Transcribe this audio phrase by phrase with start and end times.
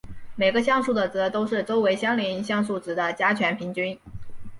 [0.35, 3.99] 每个像素的值都是周围相邻像素值的加权平均。